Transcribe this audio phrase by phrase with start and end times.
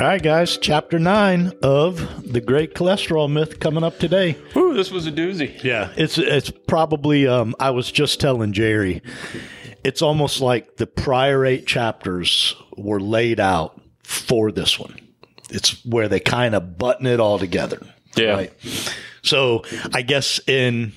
[0.00, 4.34] All right, guys, chapter nine of the great cholesterol myth coming up today.
[4.56, 5.62] Ooh, this was a doozy.
[5.62, 7.28] Yeah, it's it's probably.
[7.28, 9.02] Um, I was just telling Jerry,
[9.84, 14.96] it's almost like the prior eight chapters were laid out for this one.
[15.50, 17.86] It's where they kind of button it all together.
[18.16, 18.46] Yeah.
[19.20, 20.94] So I guess in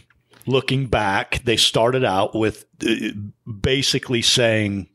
[0.47, 3.09] looking back, they started out with uh,
[3.51, 4.87] basically saying,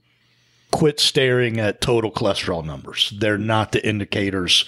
[0.70, 3.12] quit staring at total cholesterol numbers.
[3.18, 4.64] They're not the indicators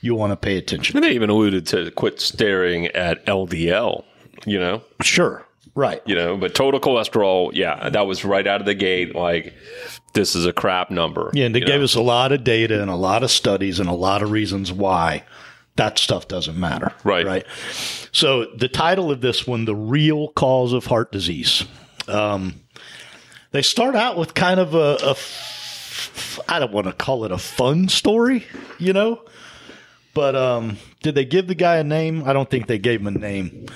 [0.00, 0.96] you want to pay attention.
[0.96, 4.04] And they even alluded to quit staring at LDL,
[4.44, 4.82] you know?
[5.02, 5.46] Sure.
[5.74, 6.02] Right.
[6.06, 9.14] You know, but total cholesterol, yeah, that was right out of the gate.
[9.14, 9.54] Like,
[10.12, 11.30] this is a crap number.
[11.34, 11.84] Yeah, and they gave know?
[11.84, 14.72] us a lot of data and a lot of studies and a lot of reasons
[14.72, 15.24] why
[15.76, 16.92] that stuff doesn't matter.
[17.02, 17.26] Right.
[17.26, 17.46] Right.
[18.12, 21.64] So the title of this one, the real cause of heart disease.
[22.06, 22.60] Um,
[23.54, 27.30] they start out with kind of a, a f- I don't want to call it
[27.30, 28.44] a fun story,
[28.80, 29.24] you know,
[30.12, 32.24] but um, did they give the guy a name?
[32.26, 33.66] I don't think they gave him a name.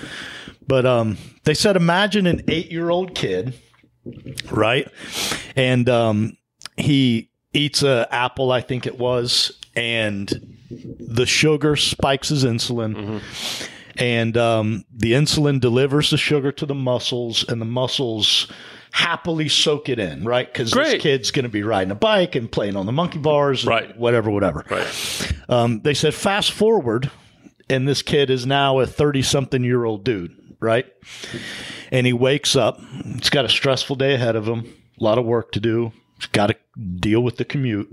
[0.66, 3.54] But um, they said, imagine an eight-year-old kid,
[4.50, 4.90] right?
[5.54, 6.36] And um,
[6.76, 13.22] he eats an apple, I think it was, and the sugar spikes his insulin.
[13.96, 18.50] And um, the insulin delivers the sugar to the muscles, and the muscles
[18.98, 20.52] happily soak it in, right?
[20.52, 23.64] Because this kid's going to be riding a bike and playing on the monkey bars,
[23.64, 23.96] Right.
[23.96, 24.64] Whatever, whatever.
[24.68, 25.32] Right.
[25.48, 27.08] Um, they said fast forward,
[27.70, 30.84] and this kid is now a 30 something year old dude, right?
[31.92, 32.80] And he wakes up.
[33.04, 35.92] He's got a stressful day ahead of him, a lot of work to do.
[36.16, 36.56] He's got to
[36.96, 37.88] deal with the commute.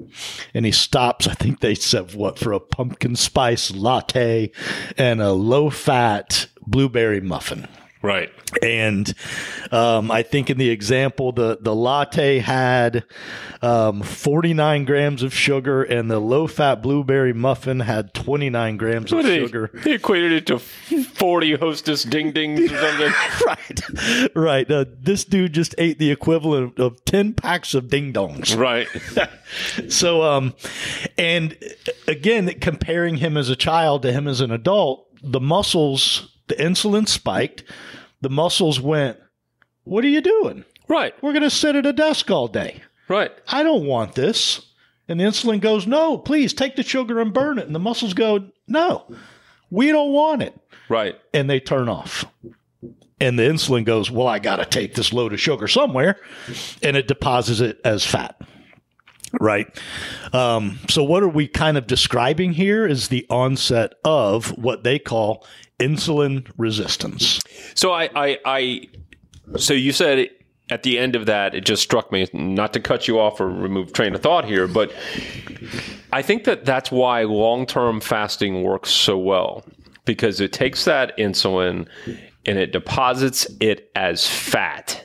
[0.56, 4.52] And he stops, I think they said, what, for a pumpkin spice latte
[4.98, 7.68] and a low fat blueberry muffin.
[8.06, 8.32] Right.
[8.62, 9.14] And
[9.72, 13.04] um, I think in the example, the, the latte had
[13.62, 19.24] um, 49 grams of sugar, and the low fat blueberry muffin had 29 grams of
[19.24, 19.72] they, sugar.
[19.74, 23.14] they equated it to 40 hostess ding dings or something.
[23.46, 24.72] right, right.
[24.72, 28.58] Uh, this dude just ate the equivalent of 10 packs of ding dongs.
[28.58, 28.88] right.
[29.90, 30.56] So, um,
[31.20, 31.56] and
[32.08, 37.08] again, comparing him as a child to him as an adult, the muscles, the insulin
[37.08, 37.64] spiked.
[38.22, 39.18] The muscles went,
[39.84, 40.66] What are you doing?
[40.88, 41.14] Right.
[41.22, 42.82] We're going to sit at a desk all day.
[43.08, 43.32] Right.
[43.48, 44.66] I don't want this.
[45.08, 47.66] And the insulin goes, No, please take the sugar and burn it.
[47.68, 49.06] And the muscles go, No,
[49.70, 50.60] we don't want it.
[50.90, 51.16] Right.
[51.34, 52.26] And they turn off.
[53.20, 56.18] And the insulin goes, Well, I got to take this load of sugar somewhere.
[56.82, 58.40] And it deposits it as fat.
[59.40, 59.68] Right.
[60.34, 65.00] Um, so, what are we kind of describing here is the onset of what they
[65.00, 65.46] call
[65.80, 67.42] insulin resistance.
[67.74, 68.88] So I, I, I,
[69.58, 70.30] so you said
[70.70, 73.50] at the end of that, it just struck me not to cut you off or
[73.50, 74.94] remove train of thought here, but
[76.12, 79.64] I think that that's why long term fasting works so well
[80.06, 81.88] because it takes that insulin
[82.46, 85.05] and it deposits it as fat.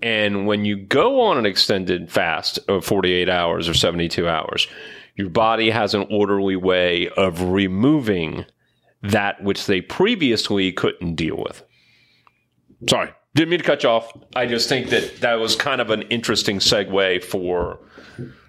[0.00, 4.68] And when you go on an extended fast of 48 hours or 72 hours,
[5.16, 8.44] your body has an orderly way of removing
[9.02, 11.62] that which they previously couldn't deal with.
[12.88, 14.12] Sorry, didn't mean to cut you off.
[14.36, 17.80] I just think that that was kind of an interesting segue for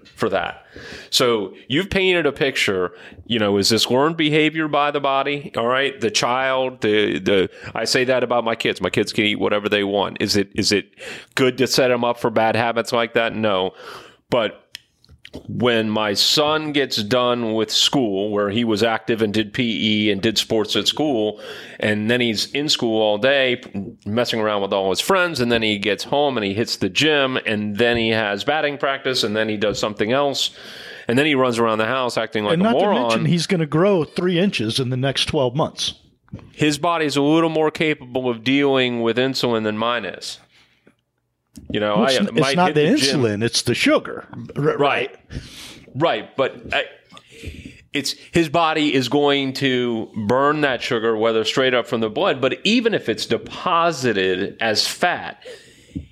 [0.03, 0.65] for that.
[1.09, 2.91] So you've painted a picture.
[3.25, 5.51] You know, is this learned behavior by the body?
[5.55, 6.81] All right, the child.
[6.81, 8.81] The the I say that about my kids.
[8.81, 10.17] My kids can eat whatever they want.
[10.21, 10.93] Is it is it
[11.35, 13.35] good to set them up for bad habits like that?
[13.35, 13.71] No,
[14.29, 14.68] but
[15.47, 20.21] when my son gets done with school, where he was active and did PE and
[20.21, 21.39] did sports at school,
[21.79, 23.61] and then he's in school all day
[24.07, 26.89] messing around with all his friends, and then he gets home and he hits the
[26.89, 30.49] gym, and then he has batting practice, and then he does something else,
[31.07, 33.01] and then he runs around the house acting like And a not to moron.
[33.09, 35.93] mention, he's going to grow three inches in the next 12 months.
[36.53, 40.39] his body's a little more capable of dealing with insulin than mine is.
[41.71, 44.27] You know, It's, I it's might not hit the, insulin, it's the sugar.
[44.55, 45.15] R- Right.
[45.95, 46.35] Right.
[46.35, 46.85] But I,
[47.93, 52.41] it's his body is going to burn that sugar, whether straight up from the blood,
[52.41, 55.43] but even if it's deposited as fat,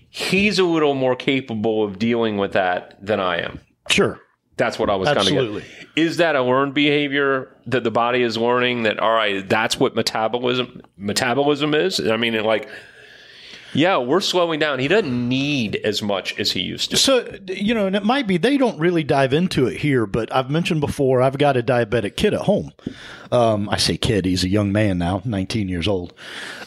[0.09, 3.59] he's a little more capable of dealing with that than I am.
[3.89, 4.19] Sure.
[4.57, 5.63] That's what I was kind of Absolutely.
[5.95, 9.95] Is that a learned behavior that the body is learning that all right, that's what
[9.95, 11.99] metabolism metabolism is?
[11.99, 12.67] I mean, like
[13.73, 14.79] yeah, we're slowing down.
[14.79, 16.97] He doesn't need as much as he used to.
[16.97, 20.33] So, you know, and it might be they don't really dive into it here, but
[20.33, 22.73] I've mentioned before, I've got a diabetic kid at home.
[23.31, 26.13] Um, I say kid, he's a young man now, 19 years old.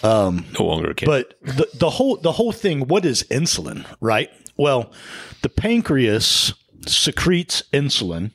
[0.03, 1.07] Um, No longer a kid.
[1.07, 4.31] But the, the whole the whole thing, what is insulin, right?
[4.57, 4.93] Well,
[5.43, 6.53] the pancreas
[6.87, 8.33] secretes insulin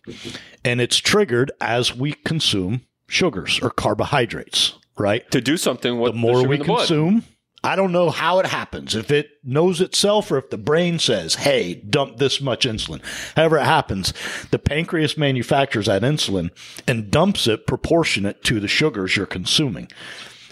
[0.63, 5.29] and it's triggered as we consume sugars or carbohydrates, right?
[5.31, 7.23] To do something with The more sugar we the consume,
[7.65, 8.95] I don't know how it happens.
[8.95, 13.01] If it knows itself or if the brain says, hey, dump this much insulin.
[13.35, 14.13] However, it happens,
[14.51, 16.51] the pancreas manufactures that insulin
[16.87, 19.89] and dumps it proportionate to the sugars you're consuming.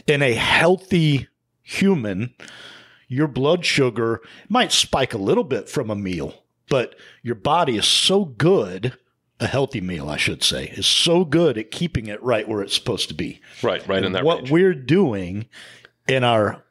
[0.07, 1.27] In a healthy
[1.62, 2.33] human,
[3.07, 7.86] your blood sugar might spike a little bit from a meal, but your body is
[7.86, 8.98] so good,
[9.39, 12.74] a healthy meal, I should say, is so good at keeping it right where it's
[12.75, 14.51] supposed to be Right, right in that what range.
[14.51, 15.45] we're doing
[16.07, 16.63] in our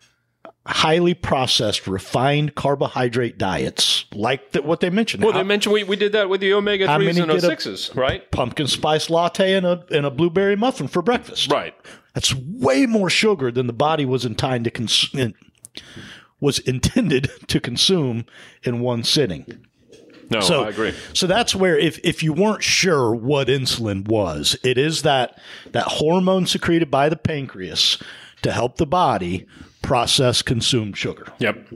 [0.67, 5.23] highly processed, refined carbohydrate diets, like the, what they mentioned.
[5.25, 8.31] Well, how- they mentioned we, we did that with the omega threes and sixes, right?
[8.31, 11.51] pumpkin spice latte and a and a blueberry muffin for breakfast.
[11.51, 11.75] Right.
[12.15, 15.35] That's way more sugar than the body was in time to consume.
[16.41, 18.25] Was intended to consume
[18.63, 19.65] in one sitting.
[20.31, 20.95] No, So I agree.
[21.13, 25.39] So that's where if if you weren't sure what insulin was, it is that
[25.73, 27.99] that hormone secreted by the pancreas
[28.43, 29.47] to help the body
[29.93, 31.27] process consumed sugar.
[31.39, 31.69] Yep.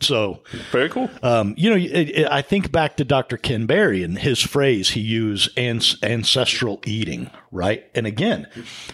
[0.00, 1.10] So, Very cool.
[1.22, 3.36] um, you know, it, it, I think back to Dr.
[3.36, 7.84] Ken Berry and his phrase he used ans- ancestral eating, right?
[7.94, 8.46] And again,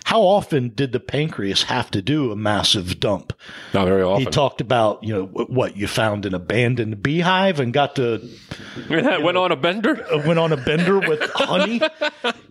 [0.04, 3.32] how often did the pancreas have to do a massive dump?
[3.74, 4.24] Not very often.
[4.24, 8.26] He talked about, you know, wh- what you found an abandoned beehive and got to
[8.90, 10.04] went on a bender.
[10.26, 11.80] went on a bender with honey,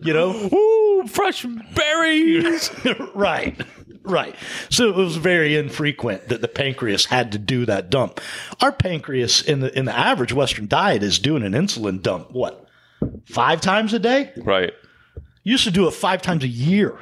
[0.00, 0.30] you know?
[0.32, 1.44] Ooh, fresh
[1.74, 2.70] berries.
[3.14, 3.60] right.
[4.04, 4.36] Right.
[4.68, 8.20] So it was very infrequent that the pancreas had to do that dump.
[8.60, 12.68] Our pancreas in the in the average Western diet is doing an insulin dump, what?
[13.24, 14.32] Five times a day?
[14.36, 14.72] right.
[15.42, 16.98] Used to do it five times a year.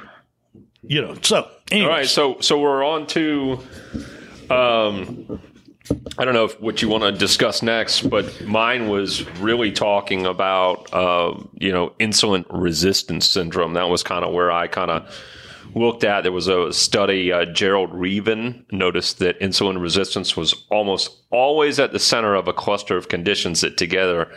[0.81, 2.07] You know, so anyways, All right.
[2.07, 3.59] So so we're on to.
[4.49, 5.41] Um,
[6.17, 10.25] I don't know if, what you want to discuss next, but mine was really talking
[10.25, 13.73] about uh, you know insulin resistance syndrome.
[13.73, 15.13] That was kind of where I kind of
[15.75, 16.21] looked at.
[16.21, 17.31] There was a study.
[17.31, 22.53] Uh, Gerald Reaven noticed that insulin resistance was almost always at the center of a
[22.53, 24.31] cluster of conditions that together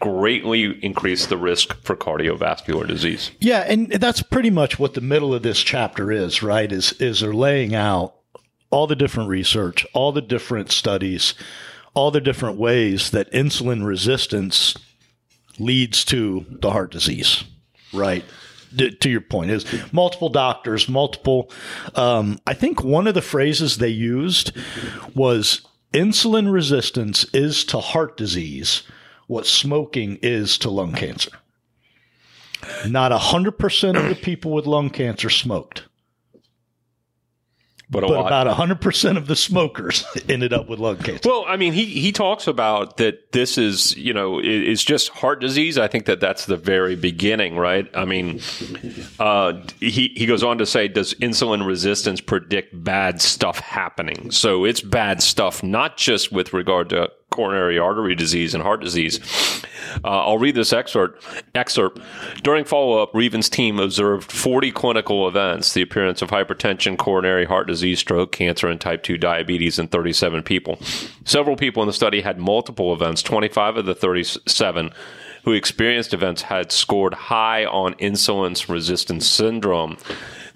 [0.00, 3.30] greatly increase the risk for cardiovascular disease.
[3.38, 6.70] Yeah, and that's pretty much what the middle of this chapter is, right?
[6.70, 8.14] Is is they're laying out
[8.70, 11.34] all the different research, all the different studies,
[11.94, 14.74] all the different ways that insulin resistance
[15.58, 17.44] leads to the heart disease,
[17.92, 18.24] right?
[18.76, 21.50] To your point is multiple doctors, multiple.
[21.94, 24.52] Um, I think one of the phrases they used
[25.14, 28.82] was insulin resistance is to heart disease
[29.26, 31.30] what smoking is to lung cancer.
[32.86, 35.84] Not 100% of the people with lung cancer smoked,
[37.92, 41.28] But a but about 100% of the smokers ended up with lung cancer.
[41.28, 45.42] Well, I mean, he, he talks about that this is, you know, it's just heart
[45.42, 45.76] disease.
[45.76, 47.88] I think that that's the very beginning, right?
[47.94, 48.40] I mean,
[49.20, 54.30] uh, he, he goes on to say, does insulin resistance predict bad stuff happening?
[54.30, 59.18] So it's bad stuff, not just with regard to coronary artery disease and heart disease.
[60.04, 61.24] Uh, I'll read this excerpt.
[61.54, 62.00] Excerpt.
[62.42, 67.98] During follow-up, Reaven's team observed 40 clinical events: the appearance of hypertension, coronary heart disease,
[67.98, 70.78] stroke, cancer, and type 2 diabetes in 37 people.
[71.24, 73.22] Several people in the study had multiple events.
[73.22, 74.92] 25 of the 37
[75.44, 79.96] who experienced events had scored high on insulin resistance syndrome.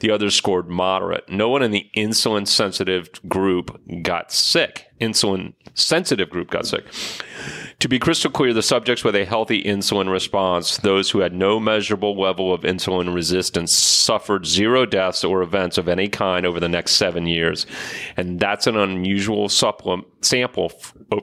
[0.01, 1.29] The others scored moderate.
[1.29, 4.91] No one in the insulin sensitive group got sick.
[5.01, 6.85] Insulin sensitive group got sick.
[7.81, 11.61] To be crystal clear, the subjects with a healthy insulin response, those who had no
[11.61, 16.69] measurable level of insulin resistance, suffered zero deaths or events of any kind over the
[16.69, 17.67] next seven years.
[18.17, 20.71] And that's an unusual supplement, sample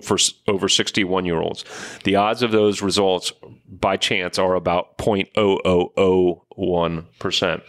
[0.01, 1.65] for over 61 year olds.
[2.03, 3.33] The odds of those results
[3.67, 5.01] by chance are about
[5.35, 7.61] oh oh oh 0.0001%.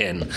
[0.00, 0.30] And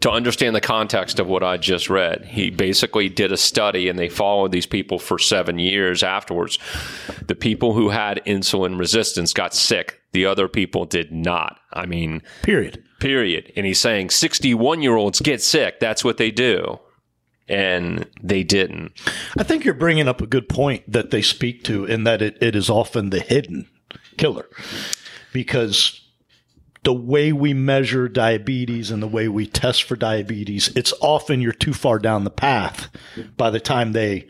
[0.00, 3.98] to understand the context of what I just read, he basically did a study and
[3.98, 6.58] they followed these people for seven years afterwards.
[7.26, 11.58] The people who had insulin resistance got sick, the other people did not.
[11.72, 12.84] I mean, Period.
[13.00, 13.52] period.
[13.56, 15.80] And he's saying 61 year olds get sick.
[15.80, 16.78] That's what they do.
[17.48, 18.92] And they didn't.
[19.36, 22.38] I think you're bringing up a good point that they speak to in that it,
[22.40, 23.66] it is often the hidden
[24.16, 24.46] killer
[25.32, 26.00] because
[26.82, 31.52] the way we measure diabetes and the way we test for diabetes, it's often you're
[31.52, 32.90] too far down the path
[33.36, 34.26] by the time they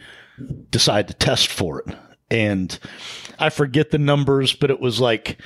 [0.70, 1.96] decide to test for it.
[2.30, 2.76] And
[3.38, 5.40] I forget the numbers, but it was like,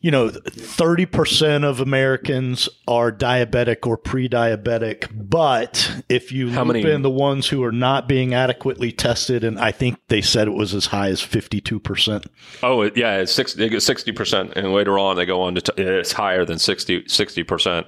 [0.00, 5.08] you know, 30% of Americans are diabetic or pre diabetic.
[5.12, 9.42] But if you How loop many- in the ones who are not being adequately tested,
[9.42, 12.26] and I think they said it was as high as 52%.
[12.62, 14.52] Oh, yeah, it's 60, 60%.
[14.54, 17.84] And later on, they go on to, t- it's higher than 60, 60%.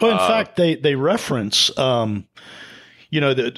[0.00, 2.26] Well, in fact, they, they reference, um,
[3.10, 3.50] you know, the,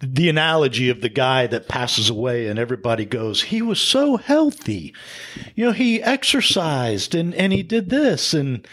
[0.00, 4.94] the analogy of the guy that passes away and everybody goes, he was so healthy.
[5.54, 8.34] You know, he exercised and, and he did this.
[8.34, 8.66] And,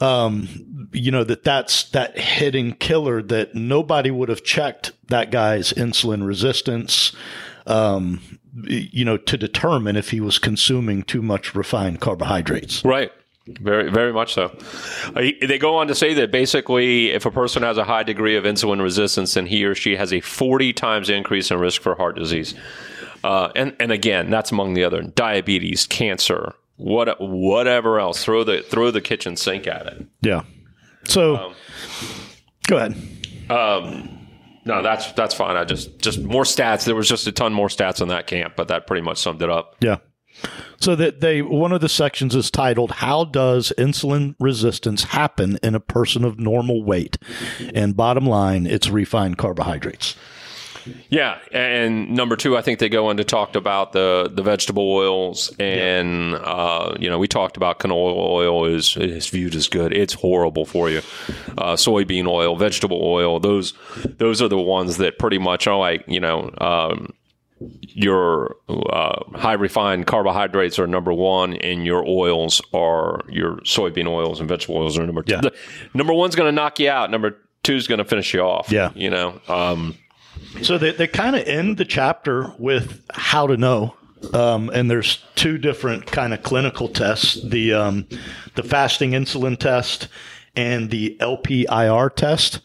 [0.00, 5.72] um, you know, that that's that hidden killer that nobody would have checked that guy's
[5.72, 7.14] insulin resistance,
[7.66, 12.84] um, you know, to determine if he was consuming too much refined carbohydrates.
[12.84, 13.12] Right.
[13.60, 14.56] Very, very much so.
[15.14, 18.36] Uh, They go on to say that basically, if a person has a high degree
[18.36, 21.94] of insulin resistance, then he or she has a 40 times increase in risk for
[21.94, 22.54] heart disease.
[23.24, 28.24] Uh, and, and again, that's among the other diabetes, cancer, what, whatever else.
[28.24, 30.06] Throw the throw the kitchen sink at it.
[30.22, 30.42] Yeah.
[31.04, 31.52] So,
[32.66, 32.96] go ahead.
[34.64, 35.56] No, that's that's fine.
[35.56, 36.84] I just just more stats.
[36.84, 39.42] There was just a ton more stats on that camp, but that pretty much summed
[39.42, 39.76] it up.
[39.80, 39.96] Yeah.
[40.78, 45.74] So that they one of the sections is titled "How does insulin resistance happen in
[45.74, 47.18] a person of normal weight?"
[47.74, 50.16] And bottom line, it's refined carbohydrates.
[51.08, 55.54] Yeah, and number two, I think they go into talked about the the vegetable oils,
[55.58, 59.92] and uh, you know we talked about canola oil is is viewed as good.
[59.92, 60.98] It's horrible for you.
[61.58, 66.04] Uh, soybean oil, vegetable oil, those those are the ones that pretty much are like
[66.06, 66.50] you know.
[66.58, 67.12] Um,
[67.80, 74.40] your uh, high refined carbohydrates are number one, and your oils are your soybean oils
[74.40, 75.34] and vegetable oils are number two.
[75.34, 75.40] Yeah.
[75.42, 75.54] The-
[75.94, 77.10] number one's going to knock you out.
[77.10, 78.70] Number two is going to finish you off.
[78.72, 78.90] Yeah.
[78.94, 79.40] you know.
[79.48, 79.94] Um,
[80.62, 83.94] So they, they kind of end the chapter with how to know.
[84.32, 88.06] Um, and there's two different kind of clinical tests: the um,
[88.54, 90.08] the fasting insulin test
[90.56, 92.60] and the LPIR test.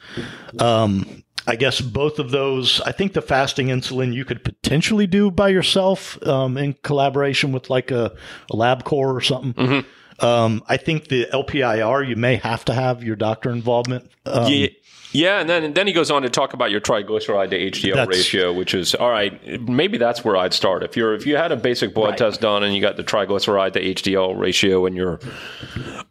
[0.60, 2.82] Um, I guess both of those.
[2.82, 7.70] I think the fasting insulin you could potentially do by yourself um, in collaboration with
[7.70, 8.16] like a,
[8.52, 9.86] a LabCorp or something.
[10.20, 14.10] Um, I think the LPIR you may have to have your doctor involvement.
[14.26, 14.68] Um, Yeah,
[15.12, 17.96] yeah, and then and then he goes on to talk about your triglyceride to HDL
[18.08, 19.62] ratio, which is all right.
[19.62, 20.84] Maybe that's where I'd start.
[20.84, 22.18] If you're if you had a basic blood Right.
[22.18, 25.20] test done and you got the triglyceride to HDL ratio and you're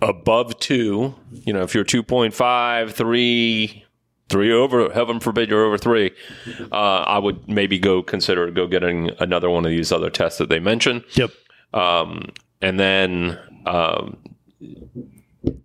[0.00, 3.83] above two, you know, if you're 2.5, 3,
[4.28, 6.10] three over, heaven forbid you're over three,
[6.72, 6.74] uh,
[7.06, 10.60] I would maybe go consider go getting another one of these other tests that they
[10.60, 11.30] mentioned Yep.
[11.72, 14.16] um, and then um,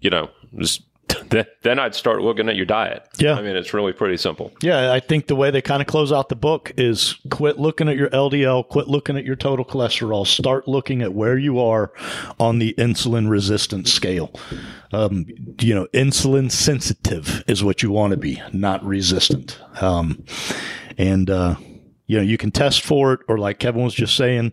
[0.01, 0.83] you know just,
[1.31, 3.07] then, then I'd start looking at your diet.
[3.17, 3.36] Yeah.
[3.36, 4.51] I mean it's really pretty simple.
[4.62, 7.88] Yeah, I think the way they kind of close out the book is quit looking
[7.88, 11.91] at your LDL, quit looking at your total cholesterol, start looking at where you are
[12.39, 14.31] on the insulin resistance scale.
[14.91, 15.25] Um,
[15.59, 19.59] you know, insulin sensitive is what you want to be, not resistant.
[19.81, 20.24] Um,
[20.98, 21.55] and, uh,
[22.09, 24.51] you know, you can test for it, or like Kevin was just saying,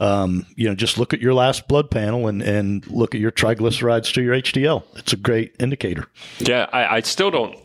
[0.00, 3.30] um, you know, just look at your last blood panel and, and look at your
[3.30, 4.82] triglycerides to your HDL.
[4.96, 6.06] It's a great indicator.
[6.40, 7.56] Yeah, I, I still don't.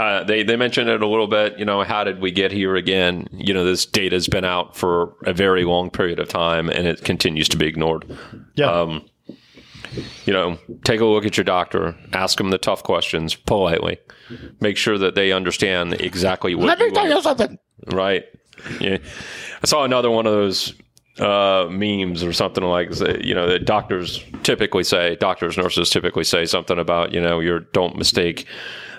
[0.00, 1.56] Uh, they they mentioned it a little bit.
[1.60, 3.28] You know, how did we get here again?
[3.30, 7.04] You know, this data's been out for a very long period of time, and it
[7.04, 8.04] continues to be ignored.
[8.56, 8.66] Yeah.
[8.66, 9.08] Um,
[10.24, 13.98] you know, take a look at your doctor, ask them the tough questions politely,
[14.60, 16.66] make sure that they understand exactly what.
[16.80, 17.22] you are.
[17.22, 17.60] something.
[17.86, 18.24] Right.
[18.80, 18.98] Yeah.
[19.62, 20.74] I saw another one of those
[21.18, 22.90] uh, memes or something like,
[23.22, 27.60] you know, that doctors typically say, doctors, nurses typically say something about, you know, your
[27.60, 28.46] don't mistake,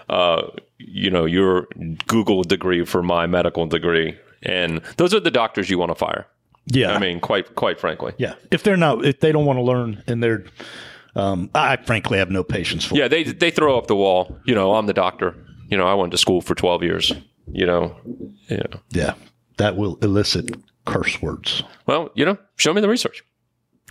[0.10, 0.44] uh,
[0.78, 1.68] you know, your
[2.08, 4.18] Google degree for my medical degree.
[4.44, 6.28] And those are the doctors you want to fire.
[6.68, 6.94] Yeah.
[6.94, 8.14] I mean, quite, quite frankly.
[8.18, 10.46] Yeah, if they're not, if they don't want to learn, and they're,
[11.16, 12.96] um, I frankly have no patience for.
[12.96, 13.08] Yeah.
[13.08, 15.36] They, they throw up the wall, you know, I'm the doctor.
[15.70, 17.14] You know, I went to school for 12 years,
[17.52, 17.96] you know,
[18.48, 18.80] you know.
[18.92, 19.16] yeah,
[19.58, 20.56] that will elicit
[20.86, 21.64] curse words.
[21.86, 23.24] Well, you know, show me the research.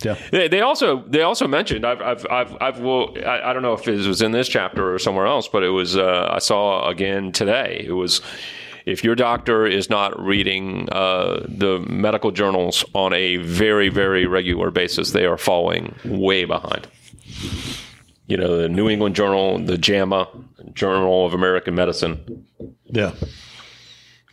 [0.01, 3.61] Yeah, They, they also they also mentioned I've I've I've, I've well I, I don't
[3.61, 6.39] know if it was in this chapter or somewhere else, but it was uh, I
[6.39, 7.85] saw again today.
[7.87, 8.21] It was
[8.85, 14.71] if your doctor is not reading uh, the medical journals on a very very regular
[14.71, 16.87] basis, they are falling way behind.
[18.25, 20.27] You know, the New England Journal, the JAMA
[20.73, 22.47] Journal of American Medicine,
[22.85, 23.11] yeah.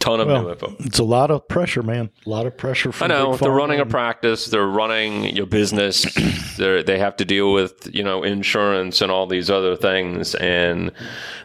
[0.01, 0.75] Ton of new info.
[0.81, 2.11] it's a lot of pressure, man.
[2.27, 2.91] A lot of pressure.
[3.01, 4.47] I know they're running a practice.
[4.47, 6.03] They're running your business.
[6.59, 10.91] they they have to deal with you know insurance and all these other things, and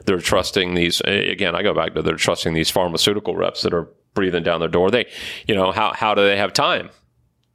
[0.05, 1.01] they're trusting these.
[1.01, 4.69] Again, I go back to they're trusting these pharmaceutical reps that are breathing down their
[4.69, 4.89] door.
[4.89, 5.05] They,
[5.47, 6.89] you know, how how do they have time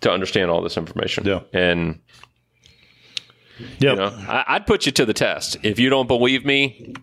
[0.03, 1.27] to understand all this information?
[1.27, 1.41] Yeah.
[1.53, 2.01] and
[3.79, 3.81] Yep.
[3.81, 5.59] You know, I, I'd put you to the test.
[5.63, 6.95] If you don't believe me,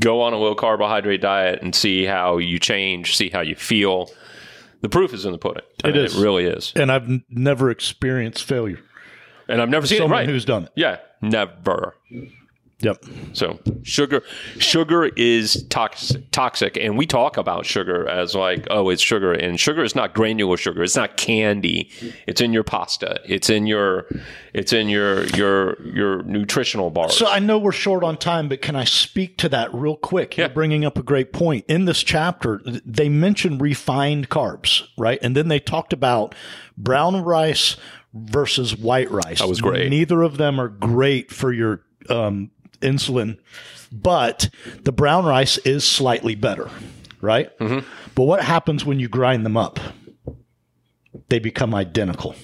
[0.00, 4.10] go on a low carbohydrate diet and see how you change, see how you feel.
[4.82, 5.62] The proof is in the pudding.
[5.84, 6.16] I It mean, is.
[6.18, 6.72] It really is.
[6.76, 8.78] And I've n- never experienced failure.
[9.48, 10.28] And I've never seen it Someone right.
[10.28, 10.72] who's done it.
[10.74, 11.94] yeah, never.
[12.80, 13.06] Yep.
[13.32, 14.22] So sugar,
[14.58, 19.58] sugar is toxic, toxic, and we talk about sugar as like, oh, it's sugar, and
[19.58, 20.82] sugar is not granular sugar.
[20.82, 21.90] It's not candy.
[22.26, 23.18] It's in your pasta.
[23.24, 24.06] It's in your,
[24.52, 27.16] it's in your your your nutritional bars.
[27.16, 30.36] So I know we're short on time, but can I speak to that real quick?
[30.36, 30.52] You're Yeah.
[30.52, 31.64] bringing up a great point.
[31.68, 35.18] In this chapter, they mentioned refined carbs, right?
[35.22, 36.34] And then they talked about
[36.76, 37.76] brown rice
[38.12, 39.38] versus white rice.
[39.38, 39.88] That was great.
[39.88, 43.38] Neither of them are great for your um, insulin,
[43.92, 44.48] but
[44.82, 46.68] the brown rice is slightly better,
[47.20, 47.56] right?
[47.58, 47.86] Mm-hmm.
[48.14, 49.78] But what happens when you grind them up?
[51.28, 52.34] They become identical.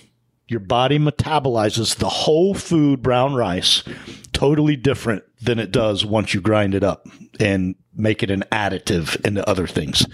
[0.49, 3.85] Your body metabolizes the whole food brown rice
[4.33, 7.07] totally different than it does once you grind it up
[7.41, 10.07] and make it an additive into other things.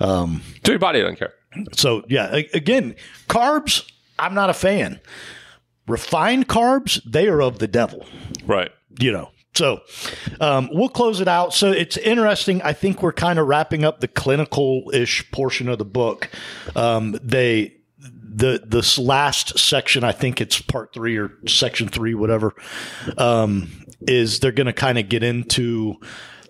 [0.00, 1.34] so your body doesn't care.
[1.72, 2.94] So, yeah, again,
[3.28, 5.00] carbs, I'm not a fan.
[5.88, 8.06] Refined carbs, they are of the devil
[8.46, 8.70] Right.
[8.98, 9.30] you know.
[9.56, 9.80] So
[10.40, 11.54] um, we'll close it out.
[11.54, 12.62] So it's interesting.
[12.62, 16.30] I think we're kind of wrapping up the clinical ish portion of the book.
[16.74, 22.54] Um, they the this last section, I think it's part three or section three, whatever,
[23.16, 23.70] um,
[24.02, 25.96] is they're going to kind of get into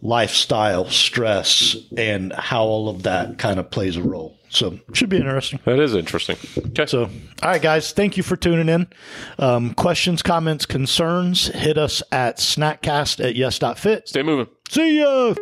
[0.06, 4.38] lifestyle stress and how all of that kind of plays a role.
[4.48, 5.58] So should be interesting.
[5.64, 6.36] That is interesting.
[6.56, 6.86] Okay.
[6.86, 7.10] So, all
[7.42, 8.86] right, guys, thank you for tuning in.
[9.38, 14.08] Um, questions, comments, concerns, hit us at snackcast at yes.fit.
[14.08, 14.46] Stay moving.
[14.68, 15.34] See ya.